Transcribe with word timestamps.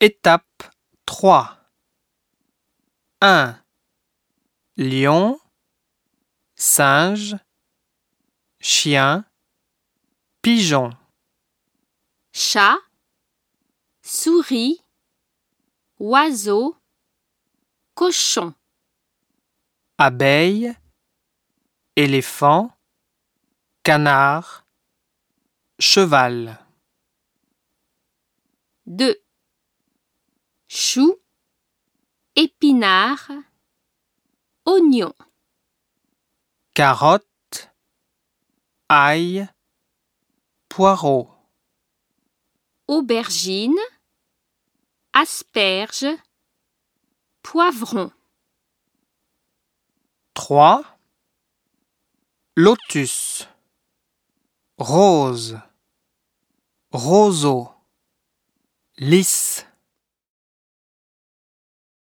Étape 0.00 0.62
3 1.06 1.56
1. 3.22 3.58
Lion, 4.76 5.40
singe, 6.54 7.36
chien, 8.60 9.24
pigeon. 10.42 10.90
chat, 12.30 12.76
souris, 14.02 14.82
oiseau, 15.98 16.76
cochon, 17.94 18.52
abeille, 19.96 20.74
éléphant, 21.96 22.70
canard, 23.82 24.66
cheval. 25.78 26.58
2. 28.84 29.25
Épinard, 32.76 33.30
oignon, 34.66 35.14
carotte, 36.74 37.70
ail, 38.90 39.48
poireau. 40.68 41.30
aubergine, 42.86 43.78
asperge, 45.14 46.06
poivron, 47.42 48.12
3. 50.34 50.82
Lotus, 52.56 53.48
rose, 54.76 55.56
roseau, 56.92 57.70
lys. 58.98 59.45